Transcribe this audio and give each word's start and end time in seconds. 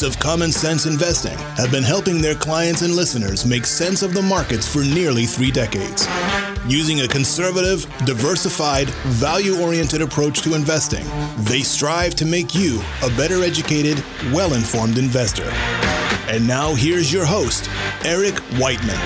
hosts 0.00 0.16
of 0.16 0.22
Common 0.22 0.50
Sense 0.52 0.86
Investing 0.86 1.36
have 1.56 1.70
been 1.70 1.82
helping 1.82 2.20
their 2.20 2.34
clients 2.34 2.82
and 2.82 2.94
listeners 2.94 3.44
make 3.44 3.66
sense 3.66 4.02
of 4.02 4.14
the 4.14 4.22
markets 4.22 4.66
for 4.66 4.82
nearly 4.82 5.26
three 5.26 5.50
decades. 5.50 6.06
Using 6.66 7.00
a 7.00 7.08
conservative, 7.08 7.84
diversified, 8.06 8.88
value 9.20 9.60
oriented 9.60 10.02
approach 10.02 10.42
to 10.42 10.54
investing, 10.54 11.04
they 11.44 11.60
strive 11.60 12.14
to 12.16 12.24
make 12.24 12.54
you 12.54 12.80
a 13.02 13.08
better 13.10 13.42
educated, 13.42 14.02
well 14.32 14.54
informed 14.54 14.96
investor. 14.98 15.50
And 16.28 16.46
now 16.46 16.74
here's 16.74 17.12
your 17.12 17.24
host, 17.24 17.68
Eric 18.04 18.38
Whiteman. 18.58 19.00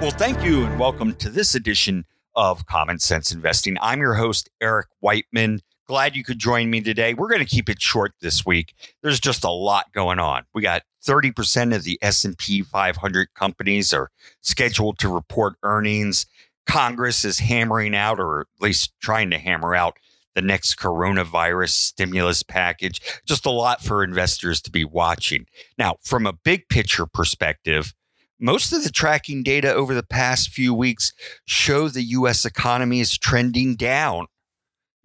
Well, 0.00 0.12
thank 0.12 0.42
you 0.44 0.64
and 0.64 0.78
welcome 0.78 1.14
to 1.16 1.28
this 1.28 1.54
edition 1.54 2.04
of 2.34 2.66
Common 2.66 2.98
Sense 2.98 3.32
Investing. 3.32 3.76
I'm 3.80 4.00
your 4.00 4.14
host, 4.14 4.48
Eric 4.60 4.86
Whiteman. 5.00 5.60
Glad 5.88 6.14
you 6.14 6.22
could 6.22 6.38
join 6.38 6.68
me 6.68 6.82
today. 6.82 7.14
We're 7.14 7.30
going 7.30 7.40
to 7.40 7.46
keep 7.46 7.70
it 7.70 7.80
short 7.80 8.12
this 8.20 8.44
week. 8.44 8.74
There's 9.02 9.18
just 9.18 9.42
a 9.42 9.50
lot 9.50 9.90
going 9.94 10.18
on. 10.18 10.44
We 10.52 10.60
got 10.60 10.82
30% 11.06 11.74
of 11.74 11.82
the 11.82 11.98
S&P 12.02 12.62
500 12.62 13.28
companies 13.34 13.94
are 13.94 14.10
scheduled 14.42 14.98
to 14.98 15.08
report 15.08 15.54
earnings. 15.62 16.26
Congress 16.66 17.24
is 17.24 17.38
hammering 17.38 17.96
out 17.96 18.20
or 18.20 18.40
at 18.42 18.46
least 18.60 18.92
trying 19.00 19.30
to 19.30 19.38
hammer 19.38 19.74
out 19.74 19.96
the 20.34 20.42
next 20.42 20.74
coronavirus 20.74 21.70
stimulus 21.70 22.42
package. 22.42 23.00
Just 23.24 23.46
a 23.46 23.50
lot 23.50 23.82
for 23.82 24.04
investors 24.04 24.60
to 24.60 24.70
be 24.70 24.84
watching. 24.84 25.46
Now, 25.78 25.96
from 26.04 26.26
a 26.26 26.34
big 26.34 26.68
picture 26.68 27.06
perspective, 27.06 27.94
most 28.38 28.74
of 28.74 28.84
the 28.84 28.90
tracking 28.90 29.42
data 29.42 29.72
over 29.72 29.94
the 29.94 30.02
past 30.02 30.50
few 30.50 30.74
weeks 30.74 31.14
show 31.46 31.88
the 31.88 32.02
US 32.02 32.44
economy 32.44 33.00
is 33.00 33.16
trending 33.16 33.74
down 33.74 34.26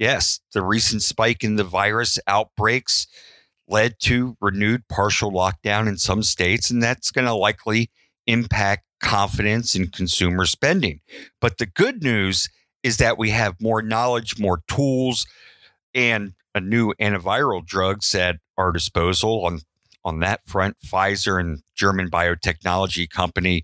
Yes, 0.04 0.42
the 0.52 0.62
recent 0.62 1.02
spike 1.02 1.46
in 1.46 1.56
the 1.56 1.64
virus 1.64 2.20
outbreaks 2.28 3.08
led 3.70 4.02
to 4.02 4.36
renewed 4.42 4.90
partial 4.90 5.32
lockdown 5.32 5.88
in 5.88 5.98
some 5.98 6.24
states, 6.24 6.70
and 6.70 6.84
that's 6.84 7.10
going 7.10 7.24
to 7.26 7.34
likely 7.34 7.90
impact 8.28 8.84
confidence 9.00 9.76
in 9.76 9.88
consumer 9.88 10.46
spending. 10.46 11.00
But 11.40 11.58
the 11.58 11.66
good 11.66 12.04
news 12.04 12.50
is 12.84 12.98
that 12.98 13.18
we 13.18 13.30
have 13.30 13.62
more 13.62 13.82
knowledge, 13.82 14.38
more 14.38 14.60
tools, 14.68 15.26
and 15.96 16.34
a 16.54 16.60
new 16.60 16.94
antiviral 17.00 17.66
drugs 17.66 18.14
at 18.14 18.40
our 18.58 18.74
disposal. 18.74 19.46
On 19.46 19.62
on 20.04 20.20
that 20.20 20.42
front, 20.46 20.76
Pfizer 20.86 21.40
and 21.40 21.62
German 21.76 22.10
biotechnology 22.10 23.10
company 23.10 23.64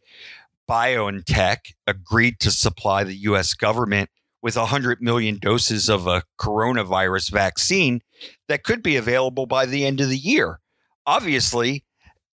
BioNTech 0.72 1.74
agreed 1.86 2.40
to 2.40 2.50
supply 2.50 3.04
the 3.04 3.16
U.S. 3.16 3.54
government 3.54 4.10
with 4.42 4.56
100 4.56 5.02
million 5.02 5.38
doses 5.38 5.90
of 5.90 6.08
a 6.08 6.24
coronavirus 6.40 7.32
vaccine 7.32 8.02
that 8.48 8.64
could 8.64 8.82
be 8.82 8.96
available 8.96 9.46
by 9.46 9.66
the 9.66 9.86
end 9.86 10.00
of 10.00 10.10
the 10.10 10.18
year. 10.18 10.60
Obviously, 11.06 11.84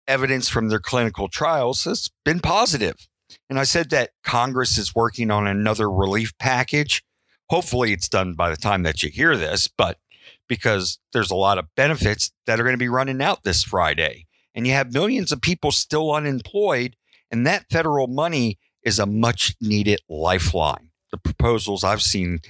evidence 0.06 0.48
from 0.48 0.68
their 0.68 0.78
clinical 0.78 1.28
trials 1.28 1.84
has 1.84 2.10
been 2.24 2.40
positive. 2.40 3.08
And 3.50 3.58
I 3.58 3.64
said 3.64 3.90
that 3.90 4.10
Congress 4.22 4.78
is 4.78 4.94
working 4.94 5.30
on 5.30 5.46
another 5.46 5.90
relief 5.90 6.36
package. 6.38 7.02
Hopefully, 7.50 7.92
it's 7.92 8.08
done 8.08 8.34
by 8.34 8.50
the 8.50 8.56
time 8.56 8.82
that 8.84 9.02
you 9.02 9.08
hear 9.08 9.36
this, 9.36 9.68
but 9.68 9.98
because 10.48 10.98
there's 11.12 11.30
a 11.30 11.36
lot 11.36 11.58
of 11.58 11.74
benefits 11.74 12.30
that 12.46 12.60
are 12.60 12.62
going 12.62 12.74
to 12.74 12.78
be 12.78 12.88
running 12.88 13.20
out 13.20 13.42
this 13.42 13.64
Friday. 13.64 14.26
And 14.54 14.66
you 14.66 14.72
have 14.72 14.92
millions 14.92 15.32
of 15.32 15.40
people 15.40 15.72
still 15.72 16.12
unemployed, 16.12 16.96
and 17.30 17.46
that 17.46 17.66
federal 17.70 18.06
money 18.06 18.58
is 18.82 18.98
a 18.98 19.06
much 19.06 19.56
needed 19.60 20.00
lifeline 20.08 20.85
the 21.10 21.18
proposals 21.18 21.84
I've 21.84 22.02
seen 22.02 22.40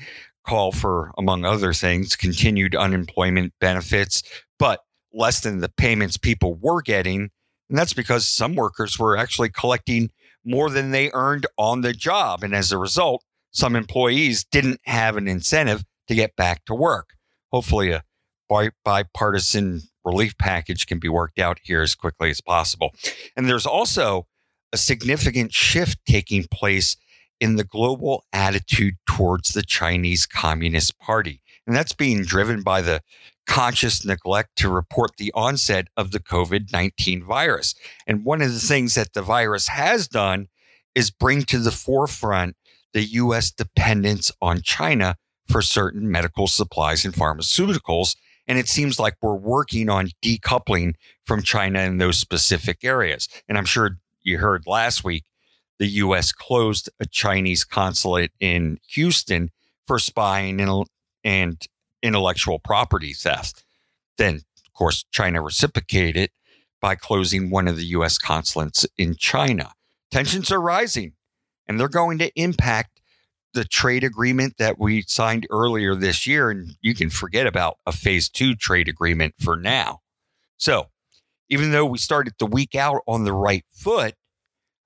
call 0.47 0.73
for, 0.73 1.13
among 1.19 1.45
other 1.45 1.73
things, 1.73 2.17
continued 2.17 2.75
unemployment 2.75 3.53
benefits, 3.61 4.23
but 4.59 4.81
less 5.13 5.41
than 5.41 5.61
the 5.61 5.69
payments 5.69 6.17
people 6.17 6.55
were 6.61 6.83
getting. 6.83 7.31
And 7.69 7.79
that's 7.79 7.95
because 7.95 8.29
some 8.29 8.55
workers 8.55 8.99
were 8.99 9.17
actually 9.17 9.49
collecting 9.49 10.11
more 10.45 10.71
than 10.71 10.93
they 10.93 11.11
earned 11.13 11.47
on 11.59 11.81
the 11.81 11.93
job. 11.93 12.45
And 12.45 12.55
as 12.55 12.71
a 12.71 12.79
result, 12.79 13.25
some 13.51 13.75
employees 13.75 14.45
didn't 14.45 14.81
have 14.85 15.17
an 15.17 15.27
incentive 15.27 15.83
to 16.09 16.15
get 16.15 16.37
back 16.37 16.65
to 16.67 16.75
work. 16.75 17.11
Hopefully, 17.51 17.91
a 17.91 18.03
bipartisan 18.85 19.83
relief 20.05 20.39
package 20.39 20.87
can 20.87 21.01
be 21.01 21.09
worked 21.09 21.39
out 21.41 21.59
here 21.63 21.83
as 21.83 21.95
quickly 21.95 22.31
as 22.31 22.41
possible. 22.41 22.93
And 23.37 23.49
there's 23.49 23.67
also 23.67 24.27
a 24.73 24.77
significant 24.77 25.53
shift 25.53 25.99
taking 26.07 26.47
place 26.51 26.97
in 27.41 27.57
the 27.57 27.65
global 27.65 28.25
attitude 28.33 28.95
towards 29.07 29.51
the 29.51 29.63
Chinese 29.63 30.27
Communist 30.27 30.99
Party. 30.99 31.43
And 31.67 31.77
that's 31.77 31.93
being 31.93 32.23
driven 32.23 32.63
by 32.63 32.81
the 32.81 33.03
conscious 33.47 34.05
neglect 34.05 34.51
to 34.57 34.69
report 34.69 35.13
the 35.17 35.33
onset 35.35 35.89
of 35.97 36.11
the 36.11 36.21
COVID 36.21 36.73
19 36.73 37.25
virus. 37.25 37.75
And 38.07 38.25
one 38.25 38.43
of 38.43 38.53
the 38.53 38.61
things 38.61 38.95
that 38.95 39.13
the 39.13 39.23
virus 39.23 39.69
has 39.69 40.09
done 40.09 40.49
is 40.95 41.11
bring 41.11 41.43
to 41.45 41.59
the 41.59 41.71
forefront 41.71 42.57
the 42.93 43.05
U.S. 43.05 43.51
dependence 43.51 44.33
on 44.41 44.63
China 44.63 45.17
for 45.47 45.63
certain 45.63 46.11
medical 46.11 46.47
supplies 46.47 47.05
and 47.05 47.15
pharmaceuticals. 47.15 48.17
And 48.49 48.59
it 48.59 48.69
seems 48.69 48.99
like 48.99 49.15
we're 49.21 49.35
working 49.35 49.89
on 49.89 50.11
decoupling 50.23 50.95
from 51.25 51.43
China 51.43 51.81
in 51.81 51.99
those 51.99 52.19
specific 52.19 52.85
areas. 52.85 53.29
And 53.49 53.59
I'm 53.59 53.65
sure 53.65 53.99
you 54.23 54.39
heard 54.39 54.65
last 54.67 55.05
week 55.05 55.25
the 55.79 55.89
U.S. 55.89 56.33
closed 56.33 56.91
a 57.01 57.07
Chinese 57.07 57.65
consulate 57.65 58.33
in 58.41 58.79
Houston 58.91 59.51
for 59.87 59.99
spying 59.99 60.61
and, 61.25 61.67
intellectual 62.03 62.59
property 62.59 63.13
theft. 63.13 63.65
Then, 64.17 64.37
of 64.37 64.73
course, 64.75 65.05
China 65.11 65.43
reciprocated 65.43 66.31
by 66.81 66.95
closing 66.95 67.51
one 67.51 67.67
of 67.67 67.77
the 67.77 67.87
U.S. 67.87 68.17
consulates 68.19 68.87
in 68.97 69.17
China. 69.17 69.73
Tensions 70.11 70.53
are 70.53 70.61
rising, 70.61 71.15
and 71.67 71.81
they're 71.81 71.89
going 71.89 72.19
to 72.19 72.31
impact 72.41 73.01
the 73.55 73.65
trade 73.65 74.05
agreement 74.05 74.55
that 74.59 74.79
we 74.79 75.03
signed 75.09 75.47
earlier 75.51 75.95
this 75.95 76.27
year. 76.27 76.51
And 76.51 76.77
you 76.81 76.95
can 76.95 77.11
forget 77.11 77.47
about 77.47 77.79
a 77.87 77.93
phase 77.93 78.29
two 78.29 78.55
trade 78.55 78.87
agreement 78.87 79.35
for 79.41 79.57
now. 79.57 80.01
So, 80.59 80.91
even 81.49 81.73
though 81.73 81.87
we 81.87 81.99
started 81.99 82.35
the 82.39 82.47
week 82.47 82.75
out 82.75 83.01
on 83.07 83.25
the 83.25 83.33
right 83.33 83.65
foot, 83.73 84.15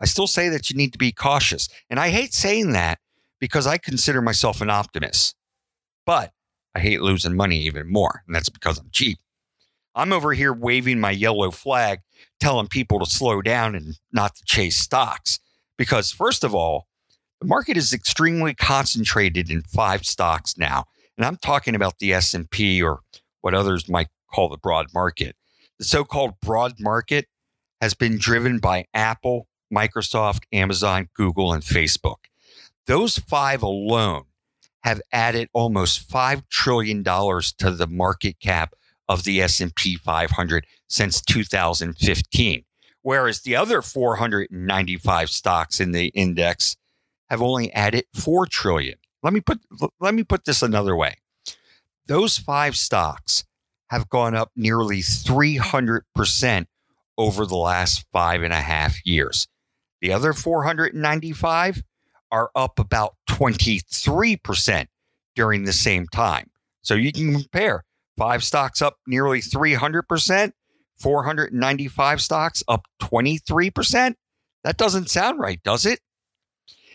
I 0.01 0.07
still 0.07 0.27
say 0.27 0.49
that 0.49 0.71
you 0.71 0.77
need 0.77 0.93
to 0.93 0.99
be 0.99 1.13
cautious. 1.13 1.69
And 1.89 2.01
I 2.01 2.11
hate 2.11 2.33
saying 2.33 2.73
that 2.73 2.99
because 3.39 3.67
I 3.67 3.79
consider 3.79 4.23
myself 4.23 4.61
an 4.61 4.71
optimist, 4.71 5.35
but 6.07 6.33
I 6.75 6.81
hate 6.81 7.03
losing 7.03 7.37
money 7.37 7.61
even 7.61 7.91
more. 7.93 8.23
And 8.27 8.35
that's 8.35 8.49
because 8.49 8.79
I'm 8.79 8.91
cheap. 8.91 9.19
I'm 9.95 10.13
over 10.13 10.33
here 10.33 10.53
waving 10.53 11.01
my 11.01 11.11
yellow 11.11 11.51
flag, 11.51 12.01
telling 12.39 12.69
people 12.69 13.01
to 13.01 13.07
slow 13.07 13.43
down 13.43 13.75
and 13.75 13.99
not 14.13 14.37
to 14.37 14.45
chase 14.45 14.79
stocks. 14.79 15.41
Because, 15.77 16.13
first 16.13 16.45
of 16.45 16.55
all, 16.55 16.87
the 17.41 17.47
market 17.47 17.77
is 17.77 17.93
extremely 17.93 18.55
concentrated 18.55 19.51
in 19.51 19.63
five 19.63 20.05
stocks 20.07 20.57
now. 20.57 20.85
And 21.17 21.27
I'm 21.27 21.37
talking 21.37 21.75
about 21.75 21.99
the 21.99 22.13
S&P 22.13 22.83
or 22.83 23.01
what 23.41 23.55
others 23.55 23.89
might 23.89 24.09
call 24.33 24.49
the 24.49 24.59
broad 24.59 24.87
market. 24.95 25.37
The 25.79 25.85
so-called 25.85 26.35
broad 26.41 26.75
market 26.79 27.27
has 27.81 27.95
been 27.95 28.19
driven 28.19 28.59
by 28.59 28.85
Apple, 28.95 29.49
Microsoft, 29.73 30.41
Amazon, 30.53 31.09
Google, 31.15 31.53
and 31.53 31.63
Facebook. 31.63 32.27
Those 32.87 33.19
five 33.19 33.63
alone 33.63 34.25
have 34.83 35.01
added 35.13 35.49
almost 35.53 36.09
$5 36.11 36.49
trillion 36.49 37.05
to 37.05 37.71
the 37.71 37.87
market 37.89 38.41
cap 38.41 38.75
of 39.09 39.25
the 39.25 39.41
S&P 39.43 39.97
500 39.97 40.67
since 40.89 41.21
2015 41.21 42.65
whereas 43.03 43.41
the 43.41 43.57
other 43.57 43.83
495 43.83 45.31
stocks 45.31 45.81
in 45.81 45.93
the 45.93 46.07
index 46.09 46.77
have 47.29 47.43
only 47.43 47.73
added 47.73 48.05
4 48.15 48.47
trillion. 48.47 48.99
Let 49.23 49.33
me 49.33 49.41
put 49.41 49.61
let 50.01 50.15
me 50.15 50.25
put 50.25 50.47
this 50.47 50.63
another 50.63 50.97
way. 50.97 51.17
Those 52.07 52.39
five 52.39 52.75
stocks 52.75 53.45
have 53.91 54.09
gone 54.09 54.35
up 54.35 54.51
nearly 54.57 55.01
300% 55.01 56.67
over 57.19 57.45
the 57.45 57.57
last 57.57 58.07
five 58.13 58.43
and 58.43 58.53
a 58.53 58.61
half 58.61 59.05
years 59.05 59.47
the 60.01 60.13
other 60.13 60.33
495 60.33 61.83
are 62.33 62.51
up 62.55 62.79
about 62.79 63.17
23% 63.29 64.87
during 65.35 65.65
the 65.65 65.73
same 65.73 66.07
time. 66.09 66.51
So 66.83 66.95
you 66.95 67.13
can 67.13 67.33
compare 67.33 67.85
five 68.17 68.45
stocks 68.45 68.81
up 68.81 68.99
nearly 69.07 69.41
300%, 69.41 70.53
495 70.99 72.21
stocks 72.21 72.63
up 72.69 72.87
23%. 73.03 74.15
That 74.65 74.77
doesn't 74.77 75.11
sound 75.11 75.41
right, 75.41 75.63
does 75.63 75.87
it? 75.87 76.01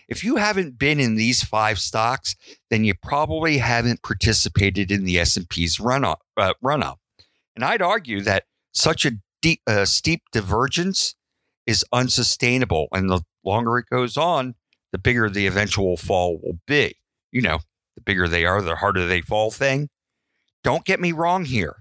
If 0.07 0.23
you 0.23 0.35
haven't 0.35 0.77
been 0.77 0.99
in 0.99 1.15
these 1.15 1.43
five 1.43 1.79
stocks, 1.79 2.35
then 2.69 2.83
you 2.83 2.93
probably 2.93 3.57
haven't 3.57 4.03
participated 4.03 4.91
in 4.91 5.03
the 5.03 5.19
S&P's 5.19 5.79
run 5.79 6.05
up. 6.05 6.21
Uh, 6.37 6.53
run 6.61 6.83
up. 6.83 6.99
And 7.55 7.65
I'd 7.65 7.81
argue 7.81 8.21
that 8.21 8.43
such 8.71 9.05
a 9.05 9.13
deep, 9.41 9.61
uh, 9.65 9.85
steep 9.85 10.21
divergence 10.31 11.15
is 11.65 11.85
unsustainable. 11.91 12.87
And 12.91 13.09
the 13.09 13.21
longer 13.43 13.77
it 13.77 13.87
goes 13.89 14.17
on, 14.17 14.55
the 14.91 14.97
bigger 14.97 15.29
the 15.29 15.47
eventual 15.47 15.97
fall 15.97 16.39
will 16.41 16.59
be. 16.67 16.95
You 17.31 17.41
know, 17.41 17.59
the 17.95 18.01
bigger 18.01 18.27
they 18.27 18.45
are, 18.45 18.61
the 18.61 18.77
harder 18.77 19.05
they 19.05 19.21
fall 19.21 19.51
thing. 19.51 19.89
Don't 20.63 20.85
get 20.85 20.99
me 20.99 21.11
wrong 21.11 21.45
here. 21.45 21.77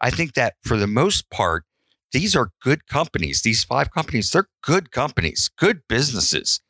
I 0.00 0.10
think 0.10 0.34
that 0.34 0.54
for 0.62 0.76
the 0.76 0.86
most 0.86 1.30
part, 1.30 1.64
these 2.12 2.34
are 2.34 2.50
good 2.62 2.86
companies. 2.86 3.42
These 3.42 3.64
five 3.64 3.90
companies, 3.90 4.30
they're 4.30 4.48
good 4.62 4.90
companies, 4.90 5.50
good 5.56 5.82
businesses. 5.88 6.60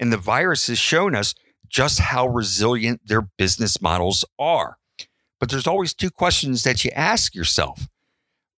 And 0.00 0.12
the 0.12 0.16
virus 0.16 0.66
has 0.68 0.78
shown 0.78 1.14
us 1.14 1.34
just 1.68 2.00
how 2.00 2.26
resilient 2.26 3.02
their 3.04 3.22
business 3.22 3.80
models 3.80 4.24
are. 4.38 4.78
But 5.38 5.50
there's 5.50 5.66
always 5.66 5.94
two 5.94 6.10
questions 6.10 6.64
that 6.64 6.84
you 6.84 6.90
ask 6.94 7.34
yourself. 7.34 7.86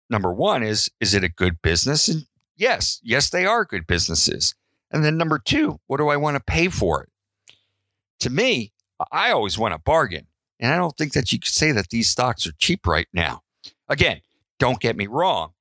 Number 0.09 0.33
one 0.33 0.63
is, 0.63 0.89
is 0.99 1.13
it 1.13 1.23
a 1.23 1.29
good 1.29 1.61
business? 1.61 2.07
And 2.07 2.25
yes, 2.59 2.99
yes, 3.03 3.29
they 3.29 3.45
are 3.45 3.65
good 3.65 3.87
businesses. 3.87 4.53
And 4.91 5.03
then 5.03 5.17
number 5.17 5.39
two, 5.39 5.79
what 5.87 5.97
do 5.97 6.09
I 6.09 6.17
want 6.17 6.35
to 6.35 6.43
pay 6.43 6.67
for 6.67 7.03
it? 7.03 7.09
To 8.21 8.29
me, 8.29 8.73
I 9.11 9.31
always 9.31 9.57
want 9.57 9.73
a 9.73 9.79
bargain. 9.79 10.27
And 10.59 10.73
I 10.73 10.77
don't 10.77 10.97
think 10.97 11.13
that 11.13 11.31
you 11.31 11.39
could 11.39 11.53
say 11.53 11.71
that 11.71 11.89
these 11.89 12.09
stocks 12.09 12.45
are 12.45 12.51
cheap 12.57 12.85
right 12.85 13.07
now. 13.13 13.41
Again, 13.87 14.19
don't 14.59 14.81
get 14.81 14.97
me 14.97 15.07
wrong. 15.07 15.53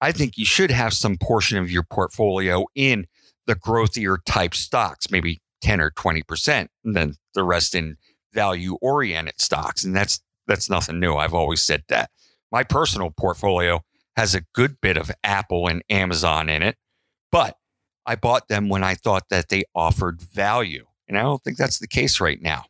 I 0.00 0.12
think 0.12 0.38
you 0.38 0.44
should 0.44 0.70
have 0.70 0.92
some 0.92 1.18
portion 1.18 1.58
of 1.58 1.70
your 1.70 1.82
portfolio 1.82 2.64
in 2.74 3.06
the 3.46 3.56
growthier 3.56 4.18
type 4.24 4.54
stocks, 4.54 5.10
maybe 5.10 5.40
10 5.62 5.80
or 5.80 5.90
20%, 5.90 6.68
and 6.84 6.96
then 6.96 7.16
the 7.34 7.42
rest 7.42 7.74
in 7.74 7.96
value 8.32 8.76
oriented 8.80 9.40
stocks. 9.40 9.84
And 9.84 9.94
that's 9.94 10.20
that's 10.46 10.70
nothing 10.70 10.98
new. 10.98 11.16
I've 11.16 11.34
always 11.34 11.60
said 11.60 11.84
that. 11.88 12.10
My 12.50 12.64
personal 12.64 13.10
portfolio 13.10 13.84
has 14.16 14.34
a 14.34 14.42
good 14.54 14.80
bit 14.80 14.96
of 14.96 15.10
Apple 15.24 15.68
and 15.68 15.82
Amazon 15.88 16.48
in 16.48 16.62
it, 16.62 16.76
but 17.30 17.56
I 18.06 18.16
bought 18.16 18.48
them 18.48 18.68
when 18.68 18.82
I 18.82 18.94
thought 18.94 19.28
that 19.30 19.48
they 19.48 19.64
offered 19.74 20.20
value. 20.20 20.86
And 21.08 21.18
I 21.18 21.22
don't 21.22 21.42
think 21.42 21.56
that's 21.56 21.78
the 21.78 21.88
case 21.88 22.20
right 22.20 22.40
now. 22.40 22.64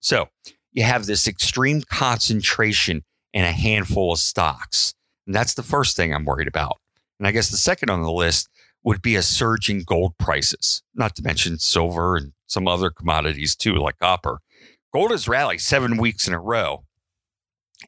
So 0.00 0.28
you 0.72 0.84
have 0.84 1.06
this 1.06 1.26
extreme 1.26 1.82
concentration 1.82 3.02
in 3.32 3.44
a 3.44 3.52
handful 3.52 4.12
of 4.12 4.18
stocks. 4.18 4.94
And 5.26 5.34
that's 5.34 5.54
the 5.54 5.62
first 5.62 5.96
thing 5.96 6.14
I'm 6.14 6.24
worried 6.24 6.48
about. 6.48 6.78
And 7.18 7.26
I 7.26 7.30
guess 7.30 7.48
the 7.48 7.56
second 7.56 7.90
on 7.90 8.02
the 8.02 8.12
list 8.12 8.48
would 8.84 9.02
be 9.02 9.16
a 9.16 9.22
surge 9.22 9.68
in 9.68 9.82
gold 9.82 10.16
prices, 10.18 10.82
not 10.94 11.16
to 11.16 11.22
mention 11.22 11.58
silver 11.58 12.16
and 12.16 12.32
some 12.46 12.68
other 12.68 12.90
commodities 12.90 13.56
too, 13.56 13.74
like 13.74 13.98
copper. 13.98 14.38
Gold 14.92 15.10
has 15.10 15.26
rallied 15.26 15.60
seven 15.60 15.96
weeks 15.96 16.28
in 16.28 16.34
a 16.34 16.40
row 16.40 16.84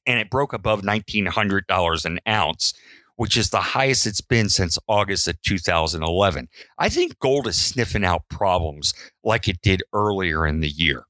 and 0.06 0.18
it 0.18 0.30
broke 0.30 0.52
above 0.52 0.82
$1,900 0.82 2.04
an 2.04 2.18
ounce, 2.26 2.74
which 3.18 3.36
is 3.36 3.50
the 3.50 3.60
highest 3.60 4.06
it's 4.06 4.20
been 4.20 4.48
since 4.48 4.78
August 4.86 5.26
of 5.26 5.42
2011. 5.42 6.48
I 6.78 6.88
think 6.88 7.18
gold 7.18 7.48
is 7.48 7.60
sniffing 7.60 8.04
out 8.04 8.28
problems 8.30 8.94
like 9.24 9.48
it 9.48 9.60
did 9.60 9.82
earlier 9.92 10.46
in 10.46 10.60
the 10.60 10.68
year. 10.68 11.04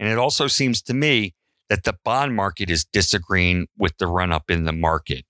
And 0.00 0.08
it 0.08 0.18
also 0.18 0.48
seems 0.48 0.82
to 0.82 0.94
me 0.94 1.32
that 1.68 1.84
the 1.84 1.94
bond 2.04 2.34
market 2.34 2.70
is 2.70 2.84
disagreeing 2.84 3.68
with 3.78 3.96
the 3.98 4.08
run 4.08 4.32
up 4.32 4.50
in 4.50 4.64
the 4.64 4.72
market, 4.72 5.26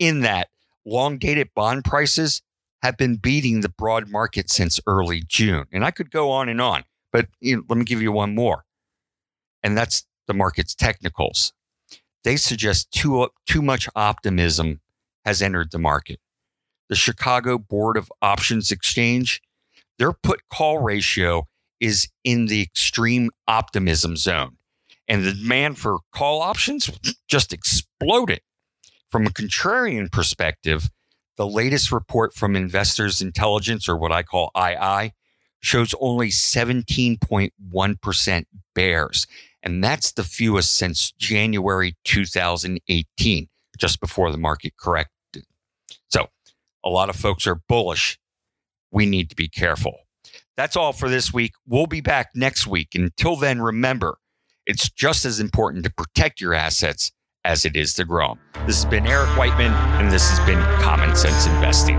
in 0.00 0.22
that 0.22 0.48
long 0.84 1.16
dated 1.16 1.50
bond 1.54 1.84
prices 1.84 2.42
have 2.82 2.96
been 2.96 3.14
beating 3.14 3.60
the 3.60 3.68
broad 3.68 4.08
market 4.08 4.50
since 4.50 4.80
early 4.84 5.22
June. 5.28 5.66
And 5.72 5.84
I 5.84 5.92
could 5.92 6.10
go 6.10 6.32
on 6.32 6.48
and 6.48 6.60
on, 6.60 6.82
but 7.12 7.28
you 7.38 7.54
know, 7.54 7.62
let 7.68 7.78
me 7.78 7.84
give 7.84 8.02
you 8.02 8.10
one 8.10 8.34
more. 8.34 8.64
And 9.62 9.78
that's 9.78 10.04
the 10.26 10.34
market's 10.34 10.74
technicals. 10.74 11.52
They 12.24 12.34
suggest 12.34 12.90
too, 12.90 13.28
too 13.46 13.62
much 13.62 13.88
optimism 13.94 14.80
has 15.28 15.40
entered 15.42 15.70
the 15.70 15.78
market. 15.78 16.18
The 16.88 16.96
Chicago 16.96 17.58
Board 17.58 17.98
of 17.98 18.10
Options 18.22 18.72
Exchange, 18.72 19.42
their 19.98 20.14
put 20.14 20.40
call 20.50 20.78
ratio 20.78 21.46
is 21.80 22.08
in 22.24 22.46
the 22.46 22.62
extreme 22.62 23.28
optimism 23.46 24.16
zone. 24.16 24.56
And 25.06 25.24
the 25.24 25.34
demand 25.34 25.76
for 25.76 25.98
call 26.14 26.40
options 26.40 26.88
just 27.28 27.52
exploded. 27.52 28.40
From 29.10 29.26
a 29.26 29.30
contrarian 29.30 30.10
perspective, 30.10 30.88
the 31.36 31.46
latest 31.46 31.92
report 31.92 32.34
from 32.34 32.56
Investors 32.56 33.20
Intelligence, 33.20 33.86
or 33.86 33.98
what 33.98 34.12
I 34.12 34.22
call 34.22 34.50
II, 34.56 35.12
shows 35.60 35.94
only 36.00 36.28
17.1% 36.28 38.44
bears. 38.74 39.26
And 39.62 39.84
that's 39.84 40.12
the 40.12 40.24
fewest 40.24 40.74
since 40.74 41.12
January 41.12 41.96
2018, 42.04 43.48
just 43.76 44.00
before 44.00 44.32
the 44.32 44.38
market 44.38 44.72
corrected. 44.78 45.17
A 46.88 46.90
lot 46.90 47.10
of 47.10 47.16
folks 47.16 47.46
are 47.46 47.56
bullish. 47.68 48.18
We 48.90 49.04
need 49.04 49.28
to 49.28 49.36
be 49.36 49.46
careful. 49.46 50.06
That's 50.56 50.74
all 50.74 50.94
for 50.94 51.10
this 51.10 51.34
week. 51.34 51.52
We'll 51.66 51.86
be 51.86 52.00
back 52.00 52.30
next 52.34 52.66
week. 52.66 52.94
Until 52.94 53.36
then, 53.36 53.60
remember, 53.60 54.16
it's 54.64 54.88
just 54.88 55.26
as 55.26 55.38
important 55.38 55.84
to 55.84 55.92
protect 55.92 56.40
your 56.40 56.54
assets 56.54 57.12
as 57.44 57.66
it 57.66 57.76
is 57.76 57.92
to 57.92 58.06
grow 58.06 58.28
them. 58.28 58.66
This 58.66 58.82
has 58.82 58.90
been 58.90 59.06
Eric 59.06 59.28
Whiteman, 59.36 59.74
and 60.00 60.10
this 60.10 60.30
has 60.30 60.40
been 60.46 60.60
Common 60.80 61.14
Sense 61.14 61.46
Investing. 61.46 61.98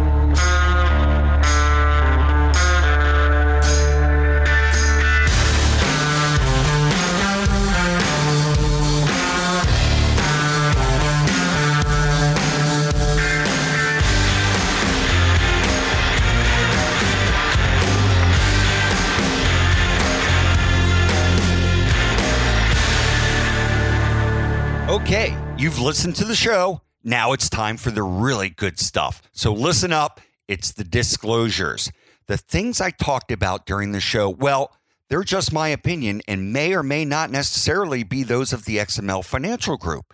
You've 25.59 25.79
listened 25.79 26.15
to 26.15 26.23
the 26.23 26.35
show. 26.35 26.81
Now 27.03 27.33
it's 27.33 27.49
time 27.49 27.75
for 27.75 27.91
the 27.91 28.01
really 28.01 28.49
good 28.49 28.79
stuff. 28.79 29.21
So 29.33 29.51
listen 29.51 29.91
up. 29.91 30.21
It's 30.47 30.71
the 30.71 30.85
disclosures. 30.85 31.91
The 32.27 32.37
things 32.37 32.79
I 32.79 32.91
talked 32.91 33.29
about 33.29 33.65
during 33.65 33.91
the 33.91 33.99
show, 33.99 34.29
well, 34.29 34.71
they're 35.09 35.23
just 35.23 35.51
my 35.51 35.67
opinion 35.67 36.21
and 36.29 36.53
may 36.53 36.73
or 36.73 36.81
may 36.81 37.03
not 37.03 37.29
necessarily 37.29 38.03
be 38.03 38.23
those 38.23 38.53
of 38.53 38.63
the 38.63 38.77
XML 38.77 39.25
Financial 39.25 39.75
Group. 39.75 40.13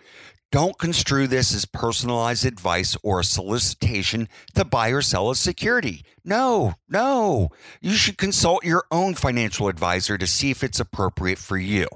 Don't 0.50 0.78
construe 0.78 1.28
this 1.28 1.54
as 1.54 1.64
personalized 1.64 2.44
advice 2.44 2.96
or 3.04 3.20
a 3.20 3.24
solicitation 3.24 4.28
to 4.56 4.64
buy 4.64 4.88
or 4.88 5.02
sell 5.02 5.30
a 5.30 5.36
security. 5.36 6.02
No, 6.28 6.74
no. 6.88 7.50
You 7.80 7.92
should 7.92 8.18
consult 8.18 8.64
your 8.64 8.84
own 8.90 9.14
financial 9.14 9.68
advisor 9.68 10.18
to 10.18 10.26
see 10.26 10.50
if 10.50 10.64
it's 10.64 10.80
appropriate 10.80 11.38
for 11.38 11.56
you. 11.56 11.86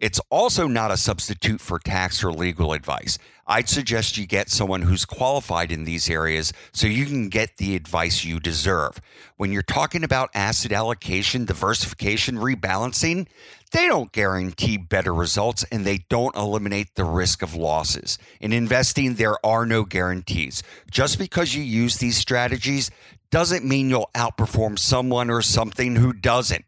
It's 0.00 0.20
also 0.28 0.66
not 0.66 0.90
a 0.90 0.96
substitute 0.96 1.60
for 1.60 1.78
tax 1.78 2.24
or 2.24 2.32
legal 2.32 2.72
advice. 2.72 3.16
I'd 3.46 3.68
suggest 3.68 4.18
you 4.18 4.26
get 4.26 4.50
someone 4.50 4.82
who's 4.82 5.04
qualified 5.04 5.70
in 5.70 5.84
these 5.84 6.10
areas 6.10 6.52
so 6.72 6.88
you 6.88 7.06
can 7.06 7.28
get 7.28 7.58
the 7.58 7.76
advice 7.76 8.24
you 8.24 8.40
deserve. 8.40 9.00
When 9.36 9.52
you're 9.52 9.62
talking 9.62 10.02
about 10.02 10.30
asset 10.34 10.72
allocation, 10.72 11.44
diversification, 11.44 12.38
rebalancing, 12.38 13.28
they 13.70 13.86
don't 13.86 14.10
guarantee 14.10 14.76
better 14.78 15.14
results 15.14 15.64
and 15.70 15.84
they 15.84 15.98
don't 16.08 16.34
eliminate 16.34 16.96
the 16.96 17.04
risk 17.04 17.40
of 17.40 17.54
losses. 17.54 18.18
In 18.40 18.52
investing, 18.52 19.14
there 19.14 19.44
are 19.46 19.64
no 19.64 19.84
guarantees. 19.84 20.64
Just 20.90 21.18
because 21.18 21.54
you 21.54 21.62
use 21.62 21.98
these 21.98 22.16
strategies 22.16 22.90
doesn't 23.30 23.64
mean 23.64 23.90
you'll 23.90 24.10
outperform 24.14 24.78
someone 24.78 25.30
or 25.30 25.42
something 25.42 25.96
who 25.96 26.12
doesn't. 26.12 26.64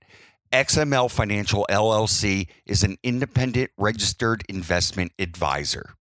XML 0.53 1.11
Financial 1.11 1.67
LLC 1.71 2.49
is 2.65 2.83
an 2.83 2.97
independent 3.03 3.71
registered 3.77 4.45
investment 4.49 5.13
advisor. 5.19 5.95